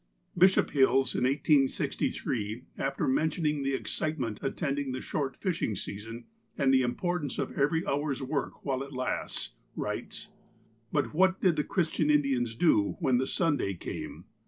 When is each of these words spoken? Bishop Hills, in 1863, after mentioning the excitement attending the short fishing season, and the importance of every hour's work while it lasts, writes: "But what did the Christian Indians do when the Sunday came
Bishop 0.35 0.71
Hills, 0.71 1.13
in 1.13 1.25
1863, 1.25 2.63
after 2.75 3.07
mentioning 3.07 3.61
the 3.61 3.75
excitement 3.75 4.39
attending 4.41 4.93
the 4.93 4.99
short 4.99 5.37
fishing 5.37 5.75
season, 5.75 6.25
and 6.57 6.73
the 6.73 6.81
importance 6.81 7.37
of 7.37 7.51
every 7.51 7.85
hour's 7.85 8.19
work 8.23 8.65
while 8.65 8.81
it 8.81 8.93
lasts, 8.93 9.51
writes: 9.75 10.29
"But 10.91 11.13
what 11.13 11.39
did 11.39 11.55
the 11.55 11.63
Christian 11.63 12.09
Indians 12.09 12.55
do 12.55 12.95
when 12.99 13.19
the 13.19 13.27
Sunday 13.27 13.75
came 13.75 14.25